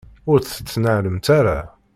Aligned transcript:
Ur 0.31 0.39
t-tettnalemt 0.39 1.27
ara. 1.39 1.59